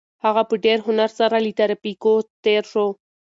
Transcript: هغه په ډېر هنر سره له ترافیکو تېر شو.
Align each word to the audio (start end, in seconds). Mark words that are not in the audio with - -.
هغه 0.25 0.41
په 0.49 0.55
ډېر 0.65 0.77
هنر 0.87 1.09
سره 1.19 1.35
له 1.45 1.51
ترافیکو 1.59 2.13
تېر 2.43 2.63
شو. 2.71 2.87